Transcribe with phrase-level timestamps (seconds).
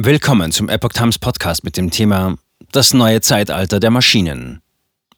[0.00, 2.36] Willkommen zum Epoch Times Podcast mit dem Thema
[2.70, 4.62] Das neue Zeitalter der Maschinen.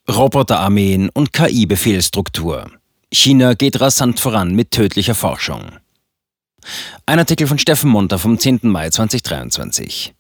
[0.09, 2.71] Roboterarmeen und KI-Befehlsstruktur.
[3.13, 5.73] China geht rasant voran mit tödlicher Forschung.
[7.05, 8.61] Ein Artikel von Steffen Munter vom 10.
[8.63, 10.15] Mai 2023.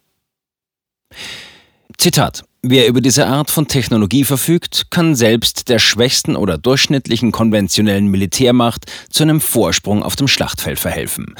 [1.97, 2.45] Zitat.
[2.61, 8.85] Wer über diese Art von Technologie verfügt, kann selbst der schwächsten oder durchschnittlichen konventionellen Militärmacht
[9.09, 11.35] zu einem Vorsprung auf dem Schlachtfeld verhelfen.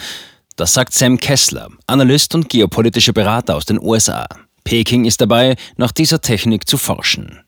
[0.61, 4.27] Das sagt Sam Kessler, Analyst und geopolitischer Berater aus den USA.
[4.63, 7.41] Peking ist dabei, nach dieser Technik zu forschen.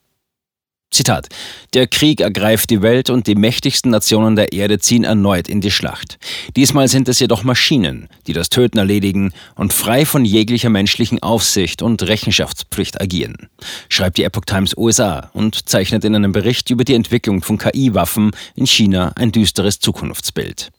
[0.91, 1.29] Zitat:
[1.75, 5.71] Der Krieg ergreift die Welt und die mächtigsten Nationen der Erde ziehen erneut in die
[5.71, 6.19] Schlacht.
[6.57, 11.83] Diesmal sind es jedoch Maschinen, die das Töten erledigen und frei von jeglicher menschlichen Aufsicht
[11.83, 13.51] und Rechenschaftspflicht agieren,
[13.91, 18.31] schreibt die Epoch Times USA und zeichnet in einem Bericht über die Entwicklung von KI-Waffen
[18.55, 20.73] in China ein düsteres Zukunftsbild.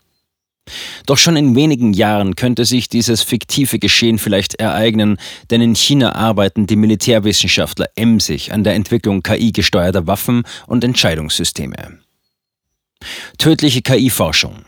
[1.05, 5.17] Doch schon in wenigen Jahren könnte sich dieses fiktive Geschehen vielleicht ereignen,
[5.49, 11.99] denn in China arbeiten die Militärwissenschaftler emsig an der Entwicklung KI-gesteuerter Waffen und Entscheidungssysteme.
[13.37, 14.63] Tödliche KI-Forschung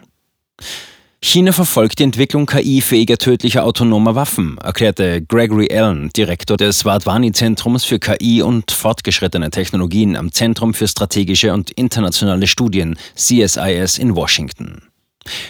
[1.22, 7.98] China verfolgt die Entwicklung KI-fähiger tödlicher autonomer Waffen, erklärte Gregory Allen, Direktor des Wadhwani-Zentrums für
[7.98, 14.84] KI und fortgeschrittene Technologien am Zentrum für strategische und internationale Studien CSIS in Washington.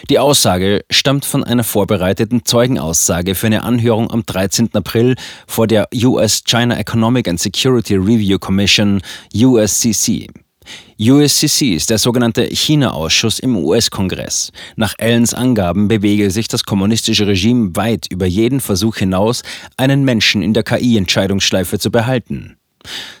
[0.08, 4.70] Die Aussage stammt von einer vorbereiteten Zeugenaussage für eine Anhörung am 13.
[4.74, 9.02] April vor der US China Economic and Security Review Commission
[9.34, 10.28] USCC.
[10.98, 14.50] USCC ist der sogenannte China-Ausschuss im US-Kongress.
[14.76, 19.42] Nach Allens Angaben bewege sich das kommunistische Regime weit über jeden Versuch hinaus,
[19.76, 22.56] einen Menschen in der KI-Entscheidungsschleife zu behalten.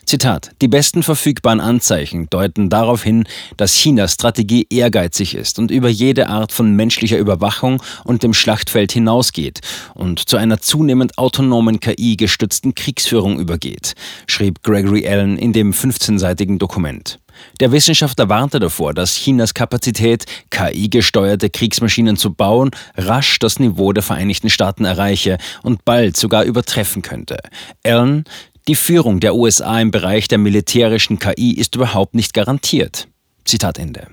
[0.04, 3.24] Zitat: Die besten verfügbaren Anzeichen deuten darauf hin,
[3.56, 8.92] dass Chinas Strategie ehrgeizig ist und über jede Art von menschlicher Überwachung und dem Schlachtfeld
[8.92, 9.60] hinausgeht
[9.94, 13.94] und zu einer zunehmend autonomen KI gestützten Kriegsführung übergeht,
[14.26, 17.18] schrieb Gregory Allen in dem 15-seitigen Dokument.
[17.60, 24.02] Der Wissenschaftler warnte davor, dass Chinas Kapazität, KI-gesteuerte Kriegsmaschinen zu bauen, rasch das Niveau der
[24.02, 27.38] Vereinigten Staaten erreiche und bald sogar übertreffen könnte.
[27.84, 28.24] Allen
[28.68, 33.08] die Führung der USA im Bereich der militärischen KI ist überhaupt nicht garantiert.
[33.44, 34.08] Zitat Ende.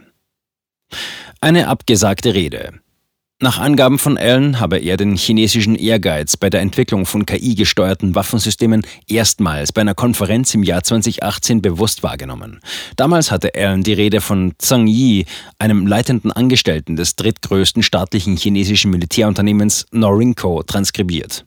[1.42, 2.83] Eine abgesagte Rede.
[3.44, 8.86] Nach Angaben von Allen habe er den chinesischen Ehrgeiz bei der Entwicklung von KI-gesteuerten Waffensystemen
[9.10, 12.62] erstmals bei einer Konferenz im Jahr 2018 bewusst wahrgenommen.
[12.96, 15.26] Damals hatte Allen die Rede von Zhang Yi,
[15.60, 21.44] einem leitenden Angestellten des drittgrößten staatlichen chinesischen Militärunternehmens Norinco, transkribiert.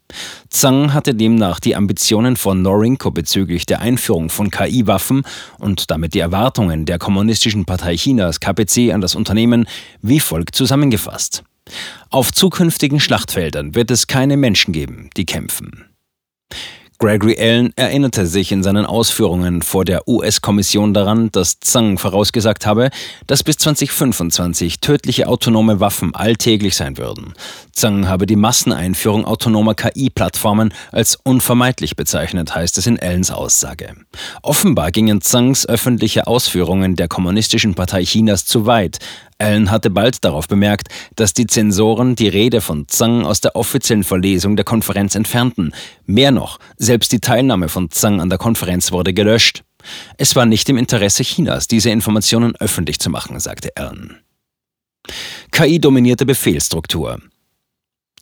[0.50, 5.22] Zhang hatte demnach die Ambitionen von Norinco bezüglich der Einführung von KI-Waffen
[5.58, 9.64] und damit die Erwartungen der Kommunistischen Partei Chinas KPC an das Unternehmen
[10.02, 11.42] wie folgt zusammengefasst.
[12.10, 15.84] Auf zukünftigen Schlachtfeldern wird es keine Menschen geben, die kämpfen.
[16.99, 22.88] Gregory Allen erinnerte sich in seinen Ausführungen vor der US-Kommission daran, dass Zhang vorausgesagt habe,
[23.27, 27.34] dass bis 2025 tödliche autonome Waffen alltäglich sein würden.
[27.72, 33.94] Zhang habe die Masseneinführung autonomer KI-Plattformen als unvermeidlich bezeichnet, heißt es in Allens Aussage.
[34.41, 39.00] Offenbar gingen Zhangs öffentliche Ausführungen der Kommunistischen Partei Chinas zu weit,
[39.38, 44.04] allen hatte bald darauf bemerkt, dass die Zensoren die Rede von Zhang aus der offiziellen
[44.04, 45.74] Verlesung der Konferenz entfernten.
[46.06, 49.64] Mehr noch, selbst die Teilnahme von Zhang an der Konferenz wurde gelöscht.
[50.16, 54.19] Es war nicht im Interesse Chinas, diese Informationen öffentlich zu machen, sagte Allen.
[55.53, 57.20] KI-dominierte Befehlsstruktur.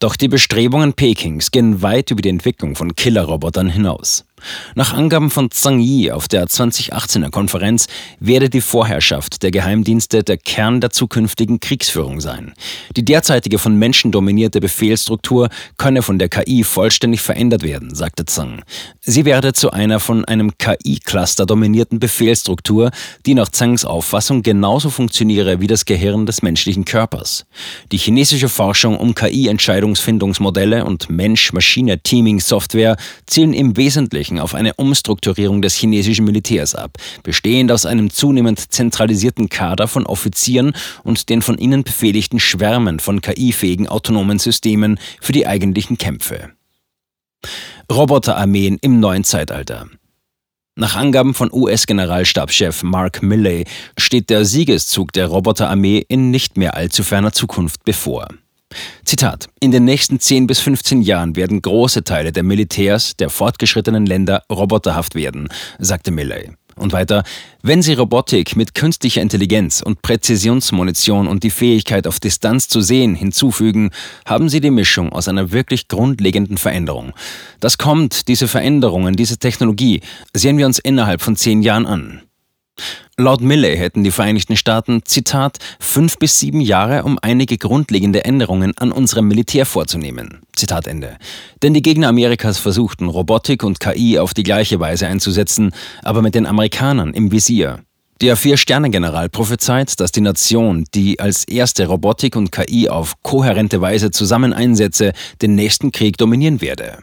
[0.01, 4.25] Doch die Bestrebungen Pekings gehen weit über die Entwicklung von Killerrobotern hinaus.
[4.75, 7.87] Nach Angaben von Zhang Yi auf der 2018er Konferenz
[8.21, 12.53] werde die Vorherrschaft der Geheimdienste der Kern der zukünftigen Kriegsführung sein.
[12.97, 18.63] Die derzeitige von Menschen dominierte Befehlsstruktur könne von der KI vollständig verändert werden, sagte Zhang.
[19.01, 22.91] Sie werde zu einer von einem KI-Cluster dominierten Befehlsstruktur,
[23.27, 27.47] die nach Zhangs Auffassung genauso funktioniere wie das Gehirn des menschlichen Körpers.
[27.93, 35.75] Die chinesische Forschung um KI-Entscheidungsfindungsmodelle und Mensch-Maschine-Teaming-Software zielen im Wesentlichen Anzeichen auf eine Umstrukturierung des
[35.75, 40.73] chinesischen Militärs ab, bestehend aus einem zunehmend zentralisierten Kader von Offizieren
[41.03, 46.51] und den von ihnen befehligten Schwärmen von KI-fähigen autonomen Systemen für die eigentlichen Kämpfe.
[47.91, 49.87] Roboterarmeen im neuen Zeitalter.
[50.77, 53.65] Nach Angaben von US-Generalstabschef Mark Milley
[53.97, 58.27] steht der Siegeszug der Roboterarmee in nicht mehr allzu ferner Zukunft bevor.
[59.05, 64.07] Zitat: In den nächsten 10 bis 15 Jahren werden große Teile der Militärs der fortgeschrittenen
[64.07, 65.49] Länder roboterhaft werden,
[65.79, 66.51] sagte Milley.
[66.77, 67.23] Und weiter,
[67.63, 73.15] wenn Sie Robotik mit künstlicher Intelligenz und Präzisionsmunition und die Fähigkeit auf Distanz zu sehen
[73.15, 73.91] hinzufügen,
[74.27, 77.13] haben Sie die Mischung aus einer wirklich grundlegenden Veränderung.
[77.61, 80.01] Das kommt, diese Veränderungen, diese Technologie,
[80.35, 82.23] sehen wir uns innerhalb von zehn Jahren an.
[83.17, 88.73] Laut Milley hätten die Vereinigten Staaten, Zitat, fünf bis sieben Jahre, um einige grundlegende Änderungen
[88.77, 90.41] an unserem Militär vorzunehmen.
[90.57, 91.17] Zitat Ende.
[91.63, 95.71] Denn die Gegner Amerikas versuchten, Robotik und KI auf die gleiche Weise einzusetzen,
[96.03, 97.85] aber mit den Amerikanern im Visier.
[98.21, 104.11] Der Vier-Sterne-General prophezeit, dass die Nation, die als erste Robotik und KI auf kohärente Weise
[104.11, 106.99] zusammen einsetze, den nächsten Krieg dominieren werde.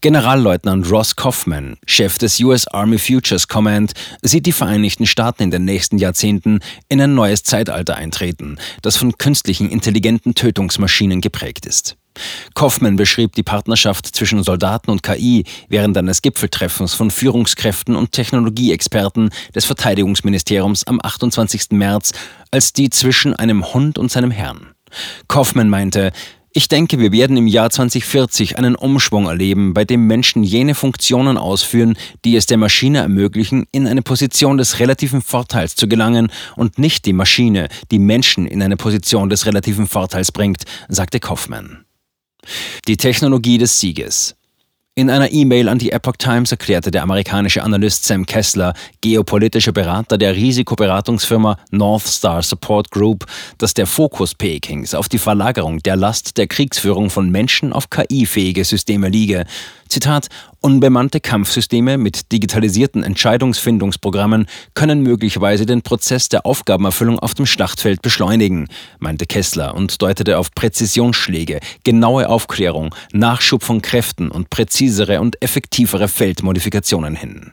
[0.00, 5.64] Generalleutnant Ross Kaufman, Chef des US Army Futures Command, sieht die Vereinigten Staaten in den
[5.64, 11.96] nächsten Jahrzehnten in ein neues Zeitalter eintreten, das von künstlichen intelligenten Tötungsmaschinen geprägt ist.
[12.54, 19.30] Kaufman beschrieb die Partnerschaft zwischen Soldaten und KI während eines Gipfeltreffens von Führungskräften und Technologieexperten
[19.52, 21.72] des Verteidigungsministeriums am 28.
[21.72, 22.12] März
[22.52, 24.74] als die zwischen einem Hund und seinem Herrn.
[25.26, 26.12] Kaufman meinte,
[26.58, 31.38] ich denke, wir werden im Jahr 2040 einen Umschwung erleben, bei dem Menschen jene Funktionen
[31.38, 36.76] ausführen, die es der Maschine ermöglichen, in eine Position des relativen Vorteils zu gelangen und
[36.76, 41.84] nicht die Maschine, die Menschen in eine Position des relativen Vorteils bringt, sagte Kaufmann.
[42.88, 44.34] Die Technologie des Sieges.
[44.98, 50.18] In einer E-Mail an die Epoch Times erklärte der amerikanische Analyst Sam Kessler, geopolitischer Berater
[50.18, 53.24] der Risikoberatungsfirma North Star Support Group,
[53.58, 58.64] dass der Fokus Pekings auf die Verlagerung der Last der Kriegsführung von Menschen auf KI-fähige
[58.64, 59.44] Systeme liege.
[59.88, 60.28] Zitat,
[60.60, 68.68] unbemannte Kampfsysteme mit digitalisierten Entscheidungsfindungsprogrammen können möglicherweise den Prozess der Aufgabenerfüllung auf dem Schlachtfeld beschleunigen,
[68.98, 76.08] meinte Kessler und deutete auf Präzisionsschläge, genaue Aufklärung, Nachschub von Kräften und präzisere und effektivere
[76.08, 77.52] Feldmodifikationen hin.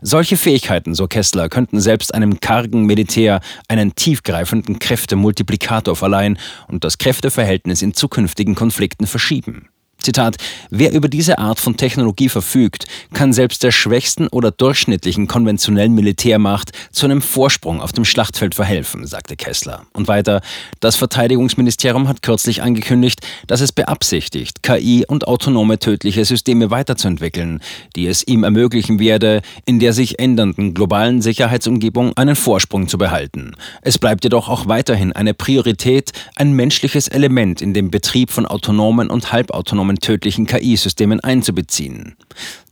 [0.00, 6.38] Solche Fähigkeiten, so Kessler, könnten selbst einem kargen Militär einen tiefgreifenden Kräftemultiplikator verleihen
[6.68, 9.68] und das Kräfteverhältnis in zukünftigen Konflikten verschieben.
[10.00, 10.36] Zitat,
[10.70, 16.70] wer über diese Art von Technologie verfügt, kann selbst der schwächsten oder durchschnittlichen konventionellen Militärmacht
[16.92, 19.86] zu einem Vorsprung auf dem Schlachtfeld verhelfen, sagte Kessler.
[19.92, 20.40] Und weiter,
[20.78, 27.60] das Verteidigungsministerium hat kürzlich angekündigt, dass es beabsichtigt, KI und autonome tödliche Systeme weiterzuentwickeln,
[27.96, 33.56] die es ihm ermöglichen werde, in der sich ändernden globalen Sicherheitsumgebung einen Vorsprung zu behalten.
[33.82, 39.10] Es bleibt jedoch auch weiterhin eine Priorität, ein menschliches Element in dem Betrieb von autonomen
[39.10, 42.16] und halbautonomen autonomen tödlichen KI-Systemen einzubeziehen.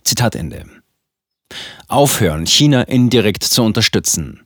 [0.04, 0.64] Zitat Ende.
[1.88, 4.40] Aufhören, China indirekt zu unterstützen.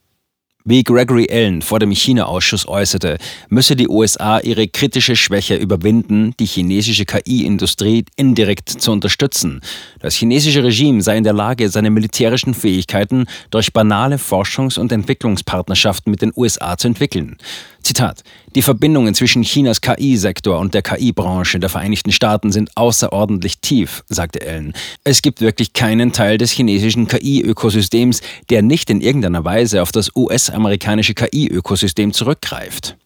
[0.62, 3.16] Wie Gregory Allen vor dem China-Ausschuss äußerte,
[3.48, 9.62] müsse die USA ihre kritische Schwäche überwinden, die chinesische KI-Industrie indirekt zu unterstützen.
[10.00, 16.10] Das chinesische Regime sei in der Lage, seine militärischen Fähigkeiten durch banale Forschungs- und Entwicklungspartnerschaften
[16.10, 17.38] mit den USA zu entwickeln.
[17.82, 18.22] Zitat:
[18.56, 24.44] Die Verbindungen zwischen Chinas KI-Sektor und der KI-Branche der Vereinigten Staaten sind außerordentlich tief, sagte
[24.44, 24.72] Allen.
[25.04, 30.10] Es gibt wirklich keinen Teil des chinesischen KI-Ökosystems, der nicht in irgendeiner Weise auf das
[30.16, 32.96] US-amerikanische KI-Ökosystem zurückgreift.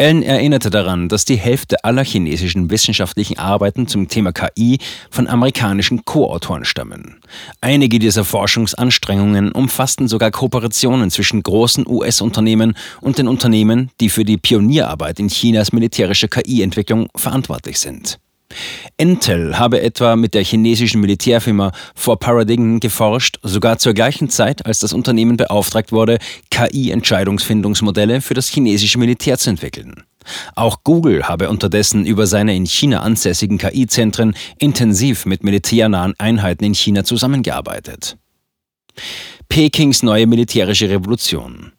[0.00, 4.78] Allen erinnerte daran, dass die Hälfte aller chinesischen wissenschaftlichen Arbeiten zum Thema KI
[5.10, 7.20] von amerikanischen Co-Autoren stammen.
[7.60, 14.36] Einige dieser Forschungsanstrengungen umfassten sogar Kooperationen zwischen großen US-Unternehmen und den Unternehmen, die für die
[14.36, 18.20] Pionierarbeit in Chinas militärische KI-Entwicklung verantwortlich sind.
[18.96, 24.80] Intel habe etwa mit der chinesischen Militärfirma For Paradigm geforscht, sogar zur gleichen Zeit, als
[24.80, 26.18] das Unternehmen beauftragt wurde,
[26.50, 30.02] KI-Entscheidungsfindungsmodelle für das chinesische Militär zu entwickeln.
[30.54, 36.74] Auch Google habe unterdessen über seine in China ansässigen KI-Zentren intensiv mit militärnahen Einheiten in
[36.74, 38.16] China zusammengearbeitet.
[39.48, 41.72] Pekings neue militärische Revolution.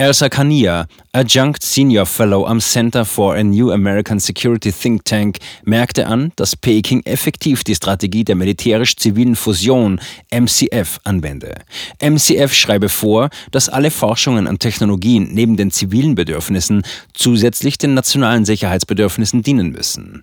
[0.00, 6.06] Elsa Kania, Adjunct Senior Fellow am Center for a New American Security Think Tank, merkte
[6.06, 10.00] an, dass Peking effektiv die Strategie der militärisch-zivilen Fusion
[10.30, 11.52] MCF anwende.
[12.00, 18.44] MCF schreibe vor, dass alle Forschungen an Technologien neben den zivilen Bedürfnissen zusätzlich den nationalen
[18.44, 20.22] Sicherheitsbedürfnissen dienen müssen.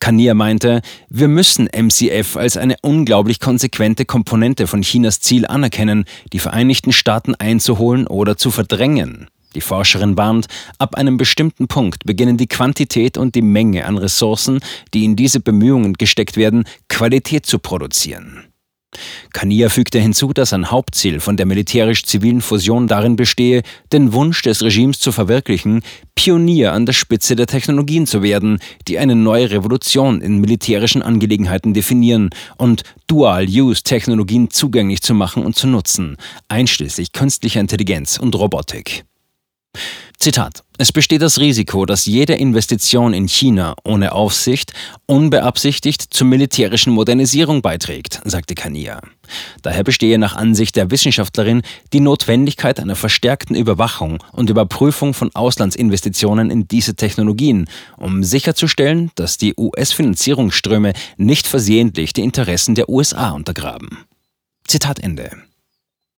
[0.00, 6.38] Kania meinte, wir müssen MCF als eine unglaublich konsequente Komponente von Chinas Ziel anerkennen, die
[6.38, 9.28] Vereinigten Staaten einzuholen oder zu verdrängen.
[9.54, 10.46] Die Forscherin warnt,
[10.78, 14.60] ab einem bestimmten Punkt beginnen die Quantität und die Menge an Ressourcen,
[14.94, 18.44] die in diese Bemühungen gesteckt werden, Qualität zu produzieren.
[19.32, 24.62] Kania fügte hinzu, dass ein Hauptziel von der militärisch-zivilen Fusion darin bestehe, den Wunsch des
[24.62, 25.82] Regimes zu verwirklichen,
[26.14, 31.74] Pionier an der Spitze der Technologien zu werden, die eine neue Revolution in militärischen Angelegenheiten
[31.74, 36.16] definieren und Dual-Use-Technologien zugänglich zu machen und zu nutzen,
[36.48, 39.04] einschließlich künstlicher Intelligenz und Robotik.
[40.20, 40.64] Zitat.
[40.78, 44.72] Es besteht das Risiko, dass jede Investition in China ohne Aufsicht
[45.06, 49.00] unbeabsichtigt zur militärischen Modernisierung beiträgt, sagte Kania.
[49.62, 56.50] Daher bestehe nach Ansicht der Wissenschaftlerin die Notwendigkeit einer verstärkten Überwachung und Überprüfung von Auslandsinvestitionen
[56.50, 63.98] in diese Technologien, um sicherzustellen, dass die US-Finanzierungsströme nicht versehentlich die Interessen der USA untergraben.
[64.66, 65.47] Zitat Ende.